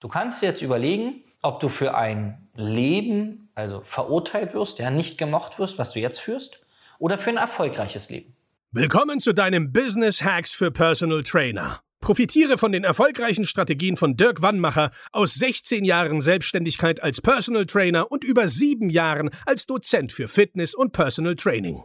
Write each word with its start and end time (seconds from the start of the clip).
Du 0.00 0.08
kannst 0.08 0.40
dir 0.40 0.46
jetzt 0.46 0.62
überlegen, 0.62 1.22
ob 1.42 1.60
du 1.60 1.68
für 1.68 1.94
ein 1.94 2.48
Leben, 2.54 3.50
also 3.54 3.82
verurteilt 3.82 4.54
wirst, 4.54 4.78
ja, 4.78 4.90
nicht 4.90 5.18
gemocht 5.18 5.58
wirst, 5.58 5.76
was 5.76 5.92
du 5.92 6.00
jetzt 6.00 6.18
führst, 6.20 6.58
oder 6.98 7.18
für 7.18 7.28
ein 7.28 7.36
erfolgreiches 7.36 8.08
Leben. 8.08 8.34
Willkommen 8.70 9.20
zu 9.20 9.34
deinem 9.34 9.72
Business 9.72 10.22
Hacks 10.24 10.52
für 10.52 10.70
Personal 10.70 11.22
Trainer. 11.22 11.82
Profitiere 12.00 12.56
von 12.56 12.72
den 12.72 12.82
erfolgreichen 12.82 13.44
Strategien 13.44 13.98
von 13.98 14.16
Dirk 14.16 14.40
Wannmacher 14.40 14.90
aus 15.12 15.34
16 15.34 15.84
Jahren 15.84 16.22
Selbstständigkeit 16.22 17.02
als 17.02 17.20
Personal 17.20 17.66
Trainer 17.66 18.10
und 18.10 18.24
über 18.24 18.48
sieben 18.48 18.88
Jahren 18.88 19.28
als 19.44 19.66
Dozent 19.66 20.12
für 20.12 20.28
Fitness 20.28 20.74
und 20.74 20.92
Personal 20.92 21.34
Training. 21.34 21.82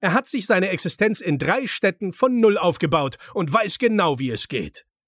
Er 0.00 0.12
hat 0.12 0.26
sich 0.26 0.46
seine 0.46 0.70
Existenz 0.70 1.20
in 1.20 1.38
drei 1.38 1.68
Städten 1.68 2.12
von 2.12 2.40
Null 2.40 2.58
aufgebaut 2.58 3.16
und 3.32 3.52
weiß 3.52 3.78
genau, 3.78 4.18
wie 4.18 4.30
es 4.30 4.48
geht. 4.48 4.84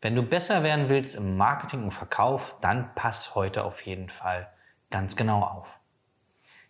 Wenn 0.00 0.14
du 0.14 0.22
besser 0.22 0.62
werden 0.62 0.88
willst 0.88 1.14
im 1.14 1.36
Marketing 1.36 1.84
und 1.84 1.92
Verkauf, 1.92 2.56
dann 2.62 2.94
pass 2.94 3.34
heute 3.34 3.64
auf 3.64 3.82
jeden 3.82 4.08
Fall 4.08 4.48
ganz 4.90 5.14
genau 5.14 5.42
auf. 5.42 5.68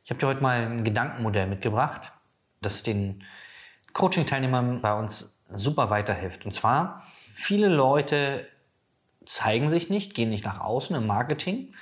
Ich 0.02 0.10
habe 0.10 0.18
dir 0.18 0.26
heute 0.26 0.42
mal 0.42 0.62
ein 0.62 0.82
Gedankenmodell 0.82 1.46
mitgebracht, 1.46 2.12
das 2.60 2.82
den 2.82 3.22
Coaching-Teilnehmern 3.92 4.80
bei 4.80 4.92
uns 4.94 5.44
super 5.48 5.90
weiterhilft. 5.90 6.44
Und 6.44 6.52
zwar, 6.52 7.04
viele 7.28 7.68
Leute 7.68 8.48
zeigen 9.24 9.70
sich 9.70 9.90
nicht, 9.90 10.14
gehen 10.14 10.30
nicht 10.30 10.44
nach 10.44 10.60
außen 10.60 10.96
im 10.96 11.06
Marketing 11.06 11.72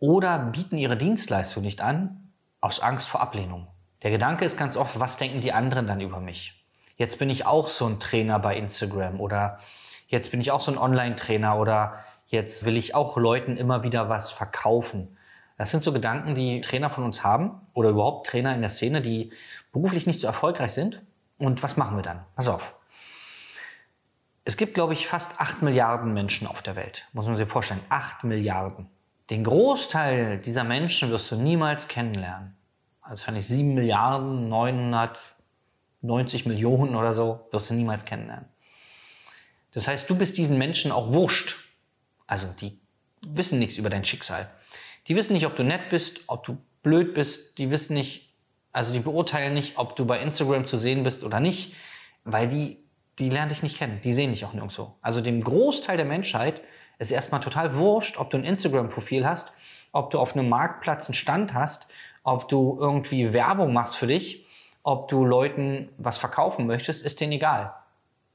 oder 0.00 0.38
bieten 0.38 0.76
ihre 0.76 0.96
Dienstleistung 0.96 1.62
nicht 1.62 1.80
an 1.80 2.32
aus 2.60 2.80
Angst 2.80 3.08
vor 3.08 3.20
Ablehnung. 3.20 3.68
Der 4.02 4.10
Gedanke 4.10 4.44
ist 4.44 4.56
ganz 4.56 4.76
oft, 4.76 4.98
was 4.98 5.18
denken 5.18 5.40
die 5.40 5.52
anderen 5.52 5.86
dann 5.86 6.00
über 6.00 6.18
mich? 6.18 6.64
Jetzt 6.96 7.18
bin 7.18 7.30
ich 7.30 7.46
auch 7.46 7.68
so 7.68 7.86
ein 7.86 8.00
Trainer 8.00 8.38
bei 8.38 8.56
Instagram 8.56 9.20
oder 9.20 9.60
jetzt 10.06 10.30
bin 10.30 10.40
ich 10.40 10.50
auch 10.50 10.60
so 10.60 10.72
ein 10.72 10.78
Online-Trainer 10.78 11.58
oder 11.58 12.04
jetzt 12.26 12.64
will 12.64 12.76
ich 12.76 12.94
auch 12.94 13.16
Leuten 13.16 13.56
immer 13.56 13.82
wieder 13.82 14.08
was 14.08 14.30
verkaufen. 14.30 15.16
Das 15.58 15.70
sind 15.70 15.82
so 15.82 15.92
Gedanken, 15.92 16.34
die 16.34 16.60
Trainer 16.60 16.90
von 16.90 17.04
uns 17.04 17.24
haben 17.24 17.60
oder 17.72 17.90
überhaupt 17.90 18.26
Trainer 18.26 18.54
in 18.54 18.60
der 18.60 18.70
Szene, 18.70 19.00
die 19.00 19.32
beruflich 19.72 20.06
nicht 20.06 20.20
so 20.20 20.26
erfolgreich 20.26 20.72
sind. 20.72 21.02
Und 21.38 21.62
was 21.62 21.76
machen 21.76 21.96
wir 21.96 22.02
dann? 22.02 22.24
Pass 22.34 22.48
auf. 22.48 22.74
Es 24.44 24.56
gibt, 24.56 24.74
glaube 24.74 24.92
ich, 24.92 25.08
fast 25.08 25.40
acht 25.40 25.62
Milliarden 25.62 26.12
Menschen 26.12 26.46
auf 26.46 26.62
der 26.62 26.76
Welt. 26.76 27.08
Muss 27.12 27.26
man 27.26 27.36
sich 27.36 27.48
vorstellen. 27.48 27.80
Acht 27.88 28.22
Milliarden. 28.22 28.88
Den 29.30 29.42
Großteil 29.42 30.38
dieser 30.38 30.62
Menschen 30.62 31.10
wirst 31.10 31.30
du 31.32 31.36
niemals 31.36 31.88
kennenlernen. 31.88 32.56
Also 33.00 33.22
wahrscheinlich 33.22 33.48
sieben 33.48 33.74
Milliarden, 33.74 34.48
990 34.48 36.46
Millionen 36.46 36.94
oder 36.94 37.12
so 37.12 37.48
wirst 37.50 37.70
du 37.70 37.74
niemals 37.74 38.04
kennenlernen. 38.04 38.46
Das 39.76 39.88
heißt, 39.88 40.08
du 40.08 40.14
bist 40.14 40.38
diesen 40.38 40.56
Menschen 40.56 40.90
auch 40.90 41.12
wurscht. 41.12 41.54
Also 42.26 42.46
die 42.62 42.80
wissen 43.20 43.58
nichts 43.58 43.76
über 43.76 43.90
dein 43.90 44.06
Schicksal. 44.06 44.50
Die 45.06 45.14
wissen 45.14 45.34
nicht, 45.34 45.44
ob 45.44 45.54
du 45.54 45.64
nett 45.64 45.90
bist, 45.90 46.20
ob 46.28 46.44
du 46.44 46.56
blöd 46.82 47.12
bist. 47.12 47.58
Die 47.58 47.70
wissen 47.70 47.92
nicht, 47.92 48.32
also 48.72 48.94
die 48.94 49.00
beurteilen 49.00 49.52
nicht, 49.52 49.76
ob 49.76 49.94
du 49.94 50.06
bei 50.06 50.18
Instagram 50.22 50.66
zu 50.66 50.78
sehen 50.78 51.02
bist 51.02 51.24
oder 51.24 51.40
nicht, 51.40 51.76
weil 52.24 52.48
die, 52.48 52.78
die 53.18 53.28
lernen 53.28 53.50
dich 53.50 53.62
nicht 53.62 53.76
kennen. 53.76 54.00
Die 54.02 54.14
sehen 54.14 54.30
dich 54.30 54.46
auch 54.46 54.54
nirgendwo. 54.54 54.94
Also 55.02 55.20
dem 55.20 55.44
Großteil 55.44 55.98
der 55.98 56.06
Menschheit 56.06 56.62
ist 56.98 57.10
erstmal 57.10 57.42
total 57.42 57.76
wurscht, 57.76 58.16
ob 58.16 58.30
du 58.30 58.38
ein 58.38 58.44
Instagram-Profil 58.44 59.26
hast, 59.26 59.52
ob 59.92 60.10
du 60.10 60.18
auf 60.18 60.34
einem 60.34 60.48
Marktplatz 60.48 61.10
einen 61.10 61.16
Stand 61.16 61.52
hast, 61.52 61.86
ob 62.24 62.48
du 62.48 62.78
irgendwie 62.80 63.34
Werbung 63.34 63.74
machst 63.74 63.96
für 63.96 64.06
dich, 64.06 64.46
ob 64.82 65.08
du 65.08 65.26
Leuten 65.26 65.90
was 65.98 66.16
verkaufen 66.16 66.66
möchtest, 66.66 67.04
ist 67.04 67.20
denen 67.20 67.32
egal. 67.32 67.74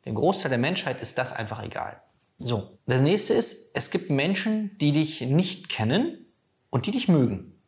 Dem 0.06 0.16
Großteil 0.16 0.50
der 0.50 0.58
Menschheit 0.58 1.02
ist 1.02 1.18
das 1.18 1.34
einfach 1.34 1.62
egal. 1.64 2.02
So, 2.38 2.78
das 2.88 3.02
nächste 3.02 3.34
ist, 3.34 3.76
es 3.76 3.92
gibt 3.92 4.10
Menschen, 4.10 4.78
die 4.80 4.92
dich 4.92 5.22
nicht 5.22 5.70
kennen 5.70 6.26
und 6.72 6.88
die 6.88 6.92
dich 6.92 7.08
mögen. 7.08 7.60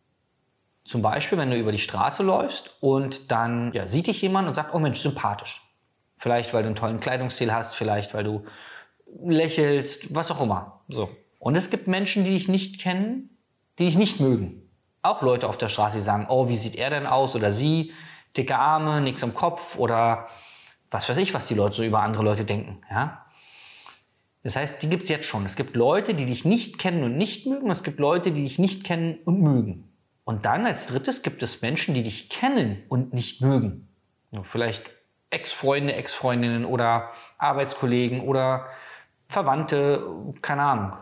Zum 0.84 1.02
Beispiel, 1.02 1.38
wenn 1.38 1.52
du 1.52 1.58
über 1.58 1.72
die 1.72 1.80
Straße 1.80 2.24
läufst 2.24 2.76
und 2.82 3.32
dann 3.32 3.72
ja, 3.74 3.88
sieht 3.88 4.08
dich 4.08 4.22
jemand 4.22 4.48
und 4.48 4.54
sagt, 4.54 4.74
oh 4.74 4.80
Mensch, 4.80 5.00
sympathisch. 5.00 5.62
Vielleicht, 6.18 6.54
weil 6.54 6.64
du 6.64 6.68
einen 6.68 6.76
tollen 6.76 7.00
Kleidungsstil 7.00 7.54
hast, 7.54 7.76
vielleicht, 7.76 8.14
weil 8.14 8.24
du 8.24 8.46
lächelst, 9.24 10.14
was 10.14 10.32
auch 10.32 10.42
immer. 10.42 10.82
So. 10.90 11.10
Und 11.40 11.56
es 11.56 11.70
gibt 11.70 11.88
Menschen, 11.88 12.26
die 12.26 12.32
dich 12.32 12.48
nicht 12.48 12.82
kennen, 12.82 13.38
die 13.78 13.86
dich 13.86 13.98
nicht 13.98 14.20
mögen. 14.20 14.70
Auch 15.02 15.22
Leute 15.22 15.48
auf 15.48 15.58
der 15.58 15.70
Straße, 15.70 15.98
die 15.98 16.04
sagen, 16.04 16.28
oh, 16.30 16.48
wie 16.50 16.58
sieht 16.58 16.76
er 16.76 16.90
denn 16.90 17.06
aus 17.06 17.36
oder 17.36 17.52
sie? 17.52 17.94
Dicke 18.36 18.58
Arme, 18.58 19.02
nichts 19.02 19.24
am 19.24 19.34
Kopf 19.34 19.78
oder 19.78 20.28
was 20.94 21.10
weiß 21.10 21.18
ich, 21.18 21.34
was 21.34 21.48
die 21.48 21.56
Leute 21.56 21.76
so 21.76 21.84
über 21.84 22.02
andere 22.02 22.24
Leute 22.24 22.46
denken. 22.46 22.82
Ja? 22.90 23.26
Das 24.44 24.56
heißt, 24.56 24.84
die 24.84 24.90
gibt 24.90 25.04
es 25.04 25.10
jetzt 25.10 25.26
schon. 25.26 25.46
Es 25.46 25.56
gibt 25.56 25.76
Leute, 25.76 26.14
die 26.14 26.26
dich 26.26 26.46
nicht 26.46 26.78
kennen 26.78 27.04
und 27.04 27.18
nicht 27.18 27.48
mögen. 27.48 27.72
Es 27.72 27.84
gibt 27.84 28.00
Leute, 28.00 28.32
die 28.32 28.44
dich 28.44 28.60
nicht 28.60 28.84
kennen 28.84 29.18
und 29.26 29.42
mögen. 29.42 29.90
Und 30.26 30.46
dann 30.46 30.66
als 30.66 30.86
drittes 30.86 31.24
gibt 31.24 31.44
es 31.44 31.62
Menschen, 31.62 31.94
die 31.94 32.04
dich 32.04 32.30
kennen 32.30 32.84
und 32.90 33.14
nicht 33.14 33.42
mögen. 33.42 33.90
Vielleicht 34.44 34.92
Ex-Freunde, 35.30 35.94
Ex-Freundinnen 35.94 36.66
oder 36.66 37.10
Arbeitskollegen 37.38 38.22
oder 38.22 38.68
Verwandte, 39.28 40.06
keine 40.42 40.64
Ahnung. 40.64 40.94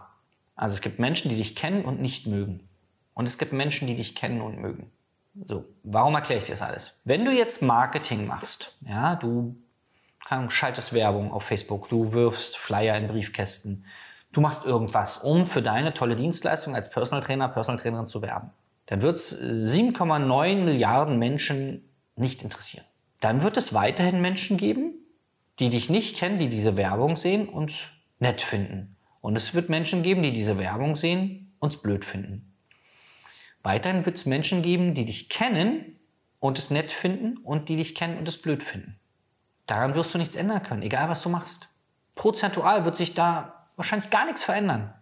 Also 0.56 0.76
es 0.76 0.82
gibt 0.82 1.00
Menschen, 1.00 1.30
die 1.30 1.38
dich 1.38 1.56
kennen 1.56 1.84
und 1.86 2.02
nicht 2.02 2.28
mögen. 2.28 2.68
Und 3.14 3.26
es 3.26 3.38
gibt 3.38 3.54
Menschen, 3.54 3.88
die 3.88 3.96
dich 3.96 4.16
kennen 4.16 4.42
und 4.42 4.60
mögen. 4.60 4.92
So, 5.46 5.66
warum 5.84 6.16
erkläre 6.16 6.40
ich 6.40 6.46
dir 6.46 6.54
das 6.54 6.62
alles? 6.62 7.02
Wenn 7.06 7.26
du 7.26 7.32
jetzt 7.32 7.62
Marketing 7.62 8.28
machst, 8.28 8.78
ja, 8.82 9.16
du 9.16 9.56
schaltest 10.50 10.94
Werbung 10.94 11.32
auf 11.32 11.44
Facebook, 11.44 11.90
du 11.90 12.14
wirfst 12.14 12.58
Flyer 12.58 12.98
in 12.98 13.08
Briefkästen, 13.08 13.86
du 14.32 14.42
machst 14.42 14.66
irgendwas, 14.66 15.18
um 15.18 15.46
für 15.46 15.62
deine 15.62 15.94
tolle 15.94 16.16
Dienstleistung 16.16 16.76
als 16.76 16.90
Personal 16.90 17.24
Trainer, 17.24 17.50
Personal 17.50 17.82
Trainerin 17.82 18.08
zu 18.08 18.22
werben. 18.22 18.52
Dann 18.86 19.02
wird 19.02 19.18
es 19.18 19.42
7,9 19.42 20.56
Milliarden 20.64 21.20
Menschen 21.20 21.90
nicht 22.16 22.44
interessieren. 22.44 22.86
Dann 23.20 23.44
wird 23.44 23.58
es 23.58 23.74
weiterhin 23.74 24.22
Menschen 24.22 24.58
geben, 24.58 24.96
die 25.60 25.70
dich 25.70 25.90
nicht 25.90 26.18
kennen, 26.18 26.40
die 26.40 26.50
diese 26.50 26.76
Werbung 26.76 27.18
sehen 27.18 27.48
und 27.48 27.94
nett 28.20 28.42
finden. 28.42 28.96
Und 29.22 29.36
es 29.36 29.54
wird 29.54 29.70
Menschen 29.70 30.02
geben, 30.02 30.24
die 30.24 30.34
diese 30.34 30.58
Werbung 30.58 30.96
sehen 30.96 31.54
und 31.60 31.74
es 31.74 31.82
blöd 31.82 32.04
finden. 32.04 32.54
Weiterhin 33.64 34.06
wird 34.06 34.18
es 34.18 34.26
Menschen 34.26 34.64
geben, 34.64 34.94
die 34.94 35.06
dich 35.06 35.30
kennen 35.30 36.00
und 36.40 36.58
es 36.58 36.72
nett 36.72 36.92
finden 36.92 37.38
und 37.38 37.70
die 37.70 37.76
dich 37.76 37.94
kennen 37.94 38.18
und 38.18 38.28
es 38.28 38.42
blöd 38.42 38.64
finden. 38.64 39.00
Daran 39.72 39.96
wirst 39.96 40.14
du 40.14 40.18
nichts 40.18 40.36
ändern 40.36 40.62
können, 40.64 40.82
egal 40.82 41.08
was 41.08 41.22
du 41.22 41.30
machst. 41.30 41.70
Prozentual 42.16 42.84
wird 42.84 42.98
sich 42.98 43.14
da 43.14 43.70
wahrscheinlich 43.78 44.10
gar 44.10 44.26
nichts 44.26 44.44
verändern. 44.44 44.94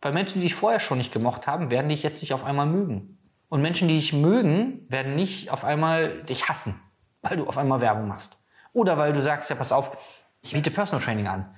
Weil 0.00 0.12
Menschen, 0.12 0.40
die 0.40 0.48
dich 0.48 0.56
vorher 0.56 0.80
schon 0.80 0.98
nicht 0.98 1.12
gemocht 1.12 1.46
haben, 1.46 1.70
werden 1.70 1.88
dich 1.88 2.02
jetzt 2.02 2.20
nicht 2.20 2.34
auf 2.34 2.42
einmal 2.42 2.66
mögen. 2.66 3.20
Und 3.48 3.62
Menschen, 3.62 3.86
die 3.86 3.94
dich 3.94 4.12
mögen, 4.12 4.84
werden 4.88 5.14
nicht 5.14 5.52
auf 5.52 5.62
einmal 5.62 6.24
dich 6.24 6.48
hassen, 6.48 6.80
weil 7.22 7.36
du 7.36 7.46
auf 7.46 7.56
einmal 7.56 7.80
Werbung 7.80 8.08
machst. 8.08 8.36
Oder 8.72 8.98
weil 8.98 9.12
du 9.12 9.22
sagst, 9.22 9.48
ja, 9.48 9.54
pass 9.54 9.70
auf, 9.70 9.96
ich 10.42 10.54
biete 10.54 10.72
Personal 10.72 11.04
Training 11.04 11.28
an. 11.28 11.54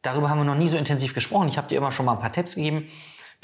Darüber 0.00 0.30
haben 0.30 0.38
wir 0.38 0.44
noch 0.44 0.54
nie 0.54 0.68
so 0.68 0.78
intensiv 0.78 1.12
gesprochen. 1.12 1.48
Ich 1.48 1.58
habe 1.58 1.68
dir 1.68 1.76
immer 1.76 1.92
schon 1.92 2.06
mal 2.06 2.14
ein 2.14 2.20
paar 2.20 2.32
Tipps 2.32 2.54
gegeben. 2.54 2.88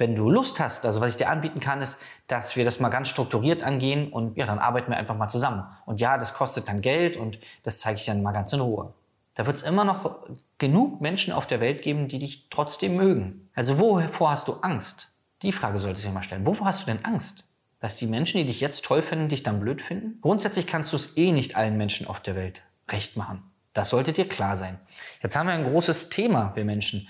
Wenn 0.00 0.16
du 0.16 0.30
Lust 0.30 0.60
hast, 0.60 0.86
also 0.86 1.02
was 1.02 1.10
ich 1.10 1.16
dir 1.18 1.28
anbieten 1.28 1.60
kann, 1.60 1.82
ist, 1.82 2.00
dass 2.26 2.56
wir 2.56 2.64
das 2.64 2.80
mal 2.80 2.88
ganz 2.88 3.10
strukturiert 3.10 3.62
angehen 3.62 4.10
und 4.10 4.34
ja, 4.34 4.46
dann 4.46 4.58
arbeiten 4.58 4.90
wir 4.90 4.96
einfach 4.96 5.14
mal 5.14 5.28
zusammen. 5.28 5.66
Und 5.84 6.00
ja, 6.00 6.16
das 6.16 6.32
kostet 6.32 6.68
dann 6.68 6.80
Geld 6.80 7.18
und 7.18 7.38
das 7.64 7.80
zeige 7.80 7.98
ich 7.98 8.06
dann 8.06 8.22
mal 8.22 8.32
ganz 8.32 8.50
in 8.54 8.60
Ruhe. 8.60 8.94
Da 9.34 9.44
wird 9.44 9.58
es 9.58 9.62
immer 9.62 9.84
noch 9.84 10.18
genug 10.56 11.02
Menschen 11.02 11.34
auf 11.34 11.46
der 11.46 11.60
Welt 11.60 11.82
geben, 11.82 12.08
die 12.08 12.18
dich 12.18 12.46
trotzdem 12.48 12.96
mögen. 12.96 13.50
Also 13.54 13.78
wovor 13.78 14.30
hast 14.30 14.48
du 14.48 14.54
Angst? 14.62 15.12
Die 15.42 15.52
Frage 15.52 15.78
solltest 15.78 16.06
du 16.06 16.08
dir 16.08 16.14
mal 16.14 16.22
stellen. 16.22 16.46
Wovor 16.46 16.66
hast 16.66 16.80
du 16.80 16.86
denn 16.86 17.04
Angst? 17.04 17.50
Dass 17.80 17.98
die 17.98 18.06
Menschen, 18.06 18.38
die 18.38 18.46
dich 18.46 18.62
jetzt 18.62 18.86
toll 18.86 19.02
finden, 19.02 19.28
dich 19.28 19.42
dann 19.42 19.60
blöd 19.60 19.82
finden? 19.82 20.18
Grundsätzlich 20.22 20.66
kannst 20.66 20.94
du 20.94 20.96
es 20.96 21.18
eh 21.18 21.30
nicht 21.30 21.56
allen 21.56 21.76
Menschen 21.76 22.06
auf 22.06 22.20
der 22.20 22.36
Welt 22.36 22.62
recht 22.88 23.18
machen. 23.18 23.42
Das 23.74 23.90
sollte 23.90 24.14
dir 24.14 24.26
klar 24.26 24.56
sein. 24.56 24.80
Jetzt 25.22 25.36
haben 25.36 25.46
wir 25.46 25.52
ein 25.52 25.70
großes 25.70 26.08
Thema, 26.08 26.52
wir 26.54 26.64
Menschen. 26.64 27.06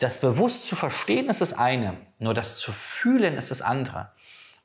Das 0.00 0.18
bewusst 0.18 0.66
zu 0.66 0.76
verstehen 0.76 1.28
ist 1.28 1.42
das 1.42 1.52
eine, 1.52 1.94
nur 2.18 2.32
das 2.32 2.58
zu 2.58 2.72
fühlen 2.72 3.36
ist 3.36 3.50
das 3.50 3.60
andere. 3.60 4.10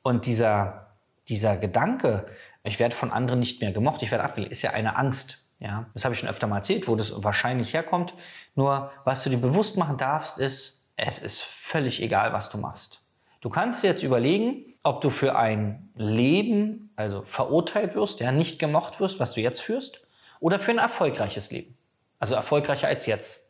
Und 0.02 0.24
dieser, 0.24 0.96
dieser 1.28 1.58
Gedanke, 1.58 2.26
ich 2.64 2.78
werde 2.78 2.96
von 2.96 3.12
anderen 3.12 3.38
nicht 3.38 3.60
mehr 3.60 3.70
gemocht, 3.70 4.02
ich 4.02 4.10
werde 4.10 4.24
abgelehnt, 4.24 4.50
ist 4.50 4.62
ja 4.62 4.70
eine 4.70 4.96
Angst. 4.96 5.44
Ja, 5.58 5.86
das 5.92 6.04
habe 6.04 6.14
ich 6.14 6.20
schon 6.20 6.30
öfter 6.30 6.46
mal 6.46 6.56
erzählt, 6.56 6.88
wo 6.88 6.96
das 6.96 7.22
wahrscheinlich 7.22 7.74
herkommt. 7.74 8.14
Nur, 8.54 8.90
was 9.04 9.24
du 9.24 9.30
dir 9.30 9.36
bewusst 9.36 9.76
machen 9.76 9.98
darfst, 9.98 10.38
ist, 10.38 10.88
es 10.96 11.18
ist 11.18 11.42
völlig 11.42 12.02
egal, 12.02 12.32
was 12.32 12.48
du 12.48 12.56
machst. 12.56 13.02
Du 13.42 13.50
kannst 13.50 13.82
dir 13.82 13.88
jetzt 13.88 14.02
überlegen, 14.02 14.74
ob 14.82 15.02
du 15.02 15.10
für 15.10 15.36
ein 15.36 15.90
Leben, 15.94 16.92
also 16.96 17.22
verurteilt 17.22 17.94
wirst, 17.94 18.20
ja, 18.20 18.32
nicht 18.32 18.58
gemocht 18.58 19.00
wirst, 19.00 19.20
was 19.20 19.34
du 19.34 19.42
jetzt 19.42 19.60
führst, 19.60 20.00
oder 20.40 20.58
für 20.58 20.70
ein 20.70 20.78
erfolgreiches 20.78 21.50
Leben. 21.50 21.76
Also 22.18 22.34
erfolgreicher 22.34 22.88
als 22.88 23.04
jetzt. 23.04 23.45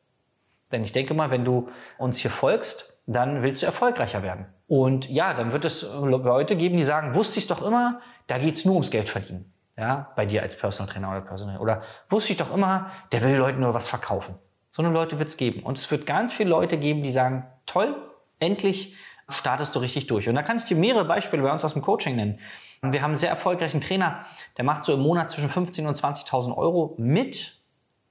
Denn 0.73 0.83
ich 0.83 0.93
denke 0.93 1.15
mal, 1.15 1.31
wenn 1.31 1.45
du 1.45 1.69
uns 1.99 2.19
hier 2.19 2.31
folgst, 2.31 3.01
dann 3.07 3.43
willst 3.43 3.63
du 3.63 3.67
erfolgreicher 3.67 4.23
werden. 4.23 4.47
Und 4.67 5.09
ja, 5.09 5.33
dann 5.35 5.53
wird 5.53 5.65
es 5.65 5.87
Leute 5.95 6.57
geben, 6.57 6.77
die 6.77 6.83
sagen, 6.83 7.15
wusste 7.15 7.39
ich 7.39 7.47
doch 7.47 7.63
immer, 7.63 8.01
da 8.27 8.39
geht's 8.39 8.65
nur 8.65 8.75
ums 8.75 8.91
Geld 8.91 9.09
verdienen. 9.09 9.53
Ja, 9.79 10.13
bei 10.17 10.25
dir 10.25 10.43
als 10.43 10.57
Personal 10.57 10.91
Trainer 10.91 11.11
oder 11.11 11.21
Personal 11.21 11.59
Oder 11.59 11.83
wusste 12.09 12.33
ich 12.33 12.39
doch 12.39 12.53
immer, 12.53 12.91
der 13.13 13.23
will 13.23 13.37
Leuten 13.37 13.61
nur 13.61 13.75
was 13.75 13.87
verkaufen. 13.87 14.35
So 14.71 14.83
eine 14.83 14.91
Leute 14.91 15.19
wird's 15.19 15.37
geben. 15.37 15.63
Und 15.63 15.79
es 15.79 15.91
wird 15.91 16.07
ganz 16.07 16.33
viele 16.33 16.51
Leute 16.51 16.79
geben, 16.79 17.03
die 17.03 17.13
sagen, 17.13 17.47
toll, 17.67 17.95
endlich 18.41 18.97
startest 19.29 19.75
du 19.75 19.81
richtig 19.81 20.07
durch. 20.07 20.29
Und 20.29 20.35
da 20.35 20.43
kann 20.43 20.57
ich 20.57 20.65
dir 20.65 20.77
mehrere 20.77 21.05
Beispiele 21.05 21.43
bei 21.43 21.53
uns 21.53 21.65
aus 21.65 21.75
dem 21.75 21.83
Coaching 21.83 22.17
nennen. 22.17 22.41
Wir 22.83 23.03
haben 23.03 23.11
einen 23.11 23.17
sehr 23.17 23.31
erfolgreichen 23.31 23.81
Trainer, 23.81 24.25
der 24.57 24.65
macht 24.65 24.85
so 24.85 24.95
im 24.95 25.01
Monat 25.01 25.31
zwischen 25.31 25.51
15.000 25.51 25.89
und 25.89 25.97
20.000 25.97 26.57
Euro 26.57 26.95
mit 26.99 27.61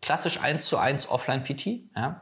klassisch 0.06 0.42
1 0.42 0.66
zu 0.68 0.78
1 0.78 1.10
Offline-PT. 1.10 1.66
Ja. 1.96 2.22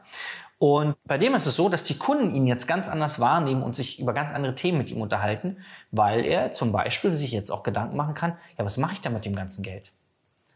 Und 0.58 0.96
bei 1.04 1.18
dem 1.18 1.36
ist 1.36 1.46
es 1.46 1.58
so, 1.58 1.68
dass 1.68 1.84
die 1.84 1.98
Kunden 1.98 2.34
ihn 2.34 2.48
jetzt 2.48 2.68
ganz 2.68 2.88
anders 2.88 3.20
wahrnehmen 3.20 3.64
und 3.64 3.76
sich 3.76 4.00
über 4.00 4.14
ganz 4.14 4.32
andere 4.32 4.56
Themen 4.56 4.78
mit 4.78 4.90
ihm 4.90 5.02
unterhalten, 5.02 5.58
weil 5.92 6.24
er 6.24 6.54
zum 6.54 6.72
Beispiel 6.72 7.12
sich 7.12 7.32
jetzt 7.32 7.52
auch 7.52 7.64
Gedanken 7.64 7.98
machen 7.98 8.16
kann, 8.16 8.38
ja, 8.58 8.64
was 8.64 8.78
mache 8.78 8.94
ich 8.94 9.02
da 9.02 9.10
mit 9.10 9.26
dem 9.26 9.36
ganzen 9.36 9.62
Geld? 9.62 9.92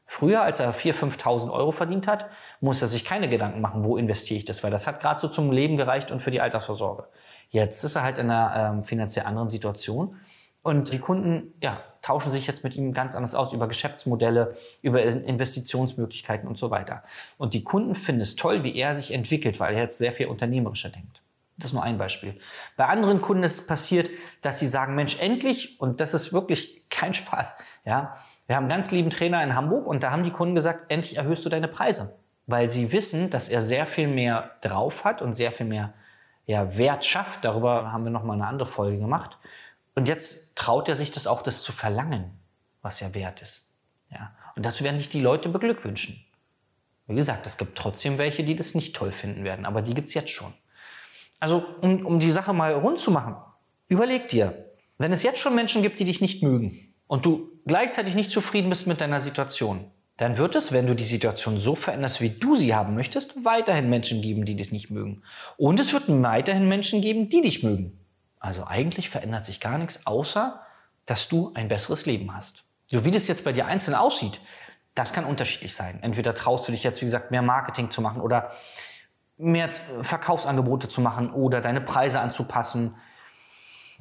Früher, 0.06 0.42
als 0.42 0.62
er 0.62 0.74
4.000, 0.74 1.20
5.000 1.20 1.52
Euro 1.52 1.74
verdient 1.74 2.08
hat, 2.08 2.30
muss 2.62 2.82
er 2.82 2.88
sich 2.88 3.04
keine 3.04 3.28
Gedanken 3.28 3.60
machen, 3.60 3.84
wo 3.84 3.98
investiere 3.98 4.40
ich 4.40 4.46
das, 4.46 4.64
weil 4.64 4.72
das 4.72 4.88
hat 4.88 5.02
gerade 5.02 5.20
so 5.20 5.28
zum 5.28 5.52
Leben 5.52 5.76
gereicht 5.76 6.12
und 6.12 6.22
für 6.22 6.32
die 6.32 6.40
Altersvorsorge. 6.40 7.10
Jetzt 7.50 7.84
ist 7.84 7.98
er 7.98 8.04
halt 8.04 8.18
in 8.18 8.32
einer 8.32 8.72
ähm, 8.78 8.84
finanziell 8.86 9.26
anderen 9.26 9.50
Situation 9.50 10.18
und 10.68 10.92
die 10.92 11.00
Kunden 11.00 11.54
ja, 11.62 11.82
tauschen 12.02 12.30
sich 12.30 12.46
jetzt 12.46 12.66
mit 12.66 12.76
ihm 12.76 12.92
ganz 12.92 13.16
anders 13.16 13.36
aus 13.36 13.54
über 13.54 13.70
Geschäftsmodelle, 13.70 14.58
über 14.82 15.02
Investitionsmöglichkeiten 15.02 16.46
und 16.46 16.58
so 16.58 16.70
weiter. 16.72 17.04
Und 17.38 17.54
die 17.54 17.64
Kunden 17.64 17.96
finden 17.96 18.20
es 18.20 18.36
toll, 18.36 18.66
wie 18.66 18.76
er 18.76 18.94
sich 18.94 19.14
entwickelt, 19.14 19.62
weil 19.62 19.76
er 19.76 19.84
jetzt 19.84 19.98
sehr 19.98 20.12
viel 20.12 20.28
unternehmerischer 20.28 20.90
denkt. 20.90 21.22
Das 21.56 21.68
ist 21.68 21.74
nur 21.74 21.84
ein 21.84 21.98
Beispiel. 21.98 22.38
Bei 22.76 22.88
anderen 22.88 23.22
Kunden 23.22 23.44
ist 23.44 23.62
es 23.62 23.66
passiert, 23.68 24.10
dass 24.42 24.60
sie 24.60 24.68
sagen, 24.68 24.94
Mensch, 24.94 25.22
endlich, 25.22 25.80
und 25.80 26.02
das 26.02 26.14
ist 26.14 26.34
wirklich 26.34 26.84
kein 26.90 27.14
Spaß, 27.14 27.56
ja. 27.86 28.18
Wir 28.46 28.58
haben 28.58 28.64
einen 28.64 28.72
ganz 28.72 28.92
lieben 28.92 29.10
Trainer 29.10 29.42
in 29.44 29.56
Hamburg 29.56 29.88
und 29.88 30.04
da 30.04 30.12
haben 30.12 30.26
die 30.26 30.32
Kunden 30.32 30.56
gesagt, 30.56 30.92
endlich 30.92 31.16
erhöhst 31.16 31.46
du 31.46 31.50
deine 31.50 31.70
Preise. 31.70 32.18
Weil 32.46 32.70
sie 32.70 32.92
wissen, 32.92 33.30
dass 33.30 33.48
er 33.48 33.62
sehr 33.62 33.86
viel 33.86 34.10
mehr 34.10 34.52
drauf 34.60 35.06
hat 35.06 35.22
und 35.22 35.36
sehr 35.36 35.54
viel 35.54 35.66
mehr 35.66 35.94
ja, 36.46 36.78
Wert 36.78 37.06
schafft. 37.06 37.46
Darüber 37.46 37.94
haben 37.94 38.04
wir 38.04 38.12
nochmal 38.12 38.36
eine 38.36 38.48
andere 38.48 38.68
Folge 38.68 38.98
gemacht. 38.98 39.38
Und 39.98 40.08
jetzt 40.08 40.56
traut 40.56 40.88
er 40.90 40.94
sich 40.94 41.12
das 41.12 41.26
auch, 41.26 41.42
das 41.42 41.64
zu 41.64 41.72
verlangen, 41.72 42.30
was 42.84 43.02
er 43.02 43.16
wert 43.16 43.42
ist. 43.42 43.68
Ja. 44.12 44.32
Und 44.56 44.64
dazu 44.64 44.84
werden 44.84 45.00
dich 45.00 45.10
die 45.10 45.22
Leute 45.22 45.50
beglückwünschen. 45.50 46.24
Wie 47.08 47.16
gesagt, 47.16 47.48
es 47.48 47.58
gibt 47.58 47.76
trotzdem 47.76 48.20
welche, 48.20 48.44
die 48.44 48.56
das 48.56 48.76
nicht 48.76 48.96
toll 48.96 49.12
finden 49.12 49.44
werden, 49.44 49.66
aber 49.66 49.82
die 49.82 49.96
gibt's 49.96 50.14
jetzt 50.14 50.30
schon. 50.30 50.54
Also, 51.40 51.66
um, 51.82 52.06
um 52.06 52.20
die 52.20 52.30
Sache 52.30 52.54
mal 52.54 52.76
rund 52.76 53.00
zu 53.00 53.10
machen, 53.10 53.38
überleg 53.88 54.28
dir, 54.28 54.70
wenn 55.00 55.12
es 55.12 55.24
jetzt 55.24 55.40
schon 55.40 55.56
Menschen 55.56 55.82
gibt, 55.82 56.00
die 56.00 56.06
dich 56.06 56.22
nicht 56.22 56.44
mögen 56.44 56.94
und 57.08 57.26
du 57.26 57.50
gleichzeitig 57.66 58.14
nicht 58.14 58.30
zufrieden 58.30 58.70
bist 58.70 58.86
mit 58.86 59.02
deiner 59.02 59.20
Situation, 59.20 59.90
dann 60.18 60.38
wird 60.38 60.56
es, 60.56 60.72
wenn 60.72 60.86
du 60.86 60.96
die 60.96 61.06
Situation 61.06 61.60
so 61.60 61.74
veränderst, 61.74 62.22
wie 62.22 62.30
du 62.30 62.56
sie 62.56 62.76
haben 62.76 62.94
möchtest, 62.94 63.44
weiterhin 63.44 63.90
Menschen 63.90 64.22
geben, 64.22 64.46
die 64.46 64.56
dich 64.56 64.72
nicht 64.72 64.92
mögen. 64.92 65.24
Und 65.58 65.80
es 65.80 65.92
wird 65.92 66.04
weiterhin 66.08 66.68
Menschen 66.68 67.02
geben, 67.02 67.30
die 67.30 67.42
dich 67.42 67.64
mögen. 67.64 67.98
Also 68.40 68.66
eigentlich 68.66 69.10
verändert 69.10 69.46
sich 69.46 69.60
gar 69.60 69.78
nichts, 69.78 70.06
außer 70.06 70.62
dass 71.06 71.28
du 71.28 71.52
ein 71.56 71.68
besseres 71.68 72.06
Leben 72.06 72.36
hast. 72.36 72.64
So 72.88 73.06
wie 73.06 73.12
das 73.12 73.28
jetzt 73.28 73.44
bei 73.44 73.54
dir 73.54 73.66
einzeln 73.66 73.96
aussieht, 73.96 74.40
das 74.96 75.14
kann 75.14 75.26
unterschiedlich 75.26 75.76
sein. 75.76 76.00
Entweder 76.02 76.34
traust 76.34 76.68
du 76.68 76.72
dich 76.72 76.84
jetzt, 76.84 77.02
wie 77.02 77.06
gesagt, 77.06 77.32
mehr 77.32 77.42
Marketing 77.42 77.92
zu 77.92 78.02
machen 78.02 78.22
oder 78.22 78.52
mehr 79.38 79.70
Verkaufsangebote 80.02 80.90
zu 80.90 81.02
machen 81.02 81.32
oder 81.32 81.62
deine 81.62 81.82
Preise 81.82 82.20
anzupassen. 82.20 82.96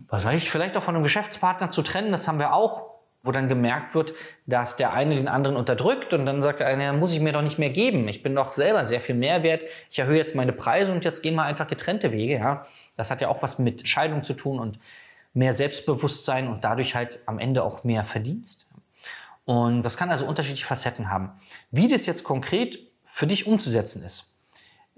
Was 0.08 0.24
weiß 0.24 0.36
ich, 0.36 0.50
vielleicht 0.50 0.76
auch 0.76 0.82
von 0.82 0.94
einem 0.94 1.04
Geschäftspartner 1.04 1.70
zu 1.70 1.82
trennen, 1.82 2.12
das 2.12 2.26
haben 2.28 2.38
wir 2.38 2.52
auch 2.52 2.95
wo 3.26 3.32
dann 3.32 3.48
gemerkt 3.48 3.94
wird, 3.94 4.14
dass 4.46 4.76
der 4.76 4.92
eine 4.92 5.14
den 5.14 5.28
anderen 5.28 5.56
unterdrückt 5.56 6.12
und 6.12 6.26
dann 6.26 6.42
sagt 6.42 6.60
der 6.60 6.66
eine, 6.66 6.92
muss 6.92 7.12
ich 7.12 7.20
mir 7.20 7.32
doch 7.32 7.42
nicht 7.42 7.58
mehr 7.58 7.70
geben. 7.70 8.08
Ich 8.08 8.22
bin 8.22 8.34
doch 8.34 8.52
selber 8.52 8.86
sehr 8.86 9.00
viel 9.00 9.14
mehr 9.14 9.42
wert. 9.42 9.62
Ich 9.90 9.98
erhöhe 9.98 10.16
jetzt 10.16 10.34
meine 10.34 10.52
Preise 10.52 10.92
und 10.92 11.04
jetzt 11.04 11.22
gehen 11.22 11.34
wir 11.34 11.44
einfach 11.44 11.66
getrennte 11.66 12.12
Wege. 12.12 12.34
Ja, 12.34 12.66
das 12.96 13.10
hat 13.10 13.20
ja 13.20 13.28
auch 13.28 13.42
was 13.42 13.58
mit 13.58 13.86
Scheidung 13.86 14.22
zu 14.22 14.34
tun 14.34 14.58
und 14.58 14.78
mehr 15.34 15.52
Selbstbewusstsein 15.52 16.48
und 16.48 16.64
dadurch 16.64 16.94
halt 16.94 17.18
am 17.26 17.38
Ende 17.38 17.62
auch 17.62 17.84
mehr 17.84 18.04
Verdienst. 18.04 18.66
Und 19.44 19.82
das 19.82 19.96
kann 19.96 20.10
also 20.10 20.26
unterschiedliche 20.26 20.66
Facetten 20.66 21.10
haben. 21.10 21.30
Wie 21.70 21.88
das 21.88 22.06
jetzt 22.06 22.24
konkret 22.24 22.78
für 23.04 23.26
dich 23.26 23.46
umzusetzen 23.46 24.02
ist, 24.02 24.32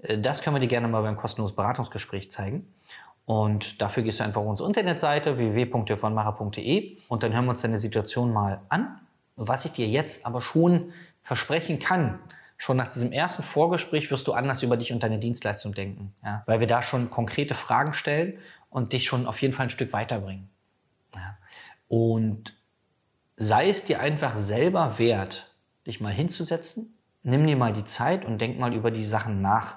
äh, 0.01 0.17
das 0.17 0.41
können 0.41 0.55
wir 0.55 0.61
dir 0.61 0.67
gerne 0.67 0.87
mal 0.87 1.01
beim 1.01 1.17
kostenlosen 1.17 1.55
Beratungsgespräch 1.55 2.31
zeigen. 2.31 2.73
Und 3.29 3.79
dafür 3.79 4.01
gehst 4.01 4.19
du 4.19 4.23
einfach 4.23 4.41
auf 4.41 4.47
unsere 4.47 4.67
Internetseite 4.67 5.37
www.dirkwannmacher.de 5.37 6.97
und 7.09 7.21
dann 7.21 7.31
hören 7.31 7.45
wir 7.45 7.51
uns 7.51 7.61
deine 7.61 7.77
Situation 7.77 8.33
mal 8.33 8.61
an. 8.69 8.99
Was 9.35 9.65
ich 9.65 9.71
dir 9.73 9.87
jetzt 9.87 10.25
aber 10.25 10.41
schon 10.41 10.93
versprechen 11.21 11.77
kann, 11.77 12.17
schon 12.57 12.77
nach 12.77 12.89
diesem 12.89 13.11
ersten 13.11 13.43
Vorgespräch 13.43 14.09
wirst 14.09 14.27
du 14.27 14.33
anders 14.33 14.63
über 14.63 14.77
dich 14.77 14.91
und 14.93 15.03
deine 15.03 15.19
Dienstleistung 15.19 15.75
denken, 15.75 16.11
ja? 16.25 16.41
weil 16.47 16.59
wir 16.59 16.65
da 16.65 16.81
schon 16.81 17.11
konkrete 17.11 17.53
Fragen 17.53 17.93
stellen 17.93 18.39
und 18.71 18.93
dich 18.93 19.05
schon 19.05 19.27
auf 19.27 19.39
jeden 19.43 19.53
Fall 19.53 19.67
ein 19.67 19.69
Stück 19.69 19.93
weiterbringen. 19.93 20.49
Ja? 21.13 21.37
Und 21.87 22.57
sei 23.37 23.69
es 23.69 23.85
dir 23.85 23.99
einfach 23.99 24.37
selber 24.37 24.97
wert, 24.97 25.53
dich 25.85 26.01
mal 26.01 26.11
hinzusetzen, 26.11 26.97
nimm 27.21 27.45
dir 27.45 27.57
mal 27.57 27.73
die 27.73 27.85
Zeit 27.85 28.25
und 28.25 28.41
denk 28.41 28.57
mal 28.57 28.73
über 28.73 28.89
die 28.89 29.05
Sachen 29.05 29.43
nach, 29.43 29.75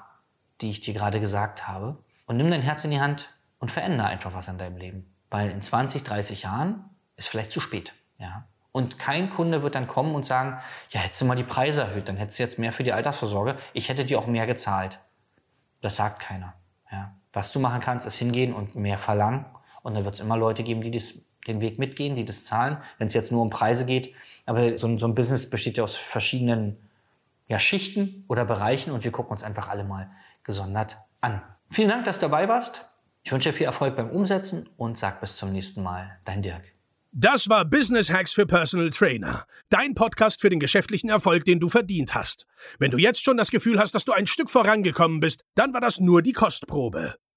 die 0.63 0.71
ich 0.71 0.81
dir 0.81 0.95
gerade 0.95 1.21
gesagt 1.21 1.69
habe 1.69 1.99
und 2.25 2.39
nimm 2.39 2.51
dein 2.51 2.63
Herz 2.63 2.83
in 2.85 2.93
die 2.93 3.01
Hand 3.03 3.29
und 3.62 3.70
verändere 3.70 4.09
einfach 4.09 4.35
was 4.35 4.49
an 4.49 4.59
deinem 4.59 4.76
Leben. 4.76 5.14
Weil 5.31 5.49
in 5.49 5.62
20, 5.62 6.03
30 6.03 6.43
Jahren 6.43 6.85
ist 7.14 7.29
vielleicht 7.29 7.53
zu 7.53 7.61
spät. 7.61 7.94
Ja? 8.19 8.44
Und 8.73 8.99
kein 8.99 9.31
Kunde 9.31 9.62
wird 9.62 9.76
dann 9.76 9.87
kommen 9.87 10.17
und 10.17 10.26
sagen, 10.26 10.59
ja, 10.91 10.99
hättest 10.99 11.20
du 11.20 11.26
mal 11.26 11.37
die 11.37 11.44
Preise 11.44 11.82
erhöht, 11.82 12.09
dann 12.09 12.17
hättest 12.17 12.41
du 12.41 12.43
jetzt 12.43 12.59
mehr 12.59 12.73
für 12.73 12.82
die 12.82 12.93
Altersvorsorge. 12.93 13.56
Ich 13.73 13.88
hätte 13.88 14.05
dir 14.05 14.19
auch 14.19 14.26
mehr 14.26 14.49
gezahlt. 14.49 14.99
Das 15.81 15.94
sagt 15.94 16.19
keiner. 16.19 16.55
Ja? 16.91 17.14
Was 17.32 17.53
du 17.53 17.61
machen 17.61 17.81
kannst, 17.81 18.05
ist 18.05 18.17
hingehen 18.17 18.53
und 18.53 18.75
mehr 18.75 18.99
verlangen. 18.99 19.44
Und 19.85 19.94
dann 19.94 20.05
wird 20.05 20.17
es 20.17 20.20
immer 20.20 20.37
Leute 20.37 20.65
geben, 20.65 20.81
die 20.81 20.91
das, 20.91 21.25
den 21.47 21.61
Weg 21.61 21.79
mitgehen, 21.79 22.17
die 22.17 22.25
das 22.25 22.44
zahlen, 22.44 22.79
wenn 22.99 23.06
es 23.06 23.15
jetzt 23.15 23.31
nur 23.31 23.43
um 23.43 23.50
Preise 23.50 23.87
geht. 23.87 24.12
Aber 24.44 24.77
so 24.77 24.89
ein, 24.89 24.98
so 24.98 25.06
ein 25.06 25.15
Business 25.15 25.48
besteht 25.48 25.77
ja 25.77 25.84
aus 25.84 25.96
verschiedenen 25.96 26.79
ja, 27.46 27.60
Schichten 27.60 28.25
oder 28.27 28.44
Bereichen 28.44 28.91
und 28.91 29.05
wir 29.05 29.13
gucken 29.13 29.31
uns 29.31 29.44
einfach 29.44 29.69
alle 29.69 29.84
mal 29.84 30.10
gesondert 30.43 30.98
an. 31.20 31.43
Vielen 31.70 31.91
Dank, 31.91 32.06
dass 32.06 32.19
du 32.19 32.22
dabei 32.22 32.48
warst. 32.48 32.92
Ich 33.22 33.31
wünsche 33.31 33.50
dir 33.50 33.55
viel 33.55 33.67
Erfolg 33.67 33.96
beim 33.96 34.10
Umsetzen 34.10 34.69
und 34.76 34.98
sag 34.98 35.20
bis 35.20 35.36
zum 35.36 35.52
nächsten 35.52 35.82
Mal. 35.82 36.19
Dein 36.24 36.43
Dirk. 36.43 36.62
Das 37.14 37.48
war 37.48 37.64
Business 37.67 38.10
Hacks 38.10 38.32
für 38.32 38.46
Personal 38.46 38.91
Trainer. 38.91 39.46
Dein 39.69 39.94
Podcast 39.94 40.41
für 40.41 40.48
den 40.48 40.60
geschäftlichen 40.60 41.10
Erfolg, 41.10 41.44
den 41.44 41.60
du 41.60 41.69
verdient 41.69 42.14
hast. 42.14 42.46
Wenn 42.79 42.91
du 42.91 42.96
jetzt 42.96 43.22
schon 43.22 43.36
das 43.36 43.50
Gefühl 43.50 43.79
hast, 43.79 43.94
dass 43.94 44.06
du 44.06 44.12
ein 44.12 44.26
Stück 44.26 44.48
vorangekommen 44.48 45.20
bist, 45.20 45.44
dann 45.55 45.74
war 45.74 45.82
das 45.82 46.00
nur 46.00 46.22
die 46.22 46.32
Kostprobe. 46.32 47.17